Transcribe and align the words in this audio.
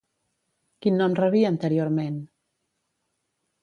Quin 0.85 0.97
nom 1.03 1.19
rebia 1.21 1.53
anteriorment? 1.55 2.19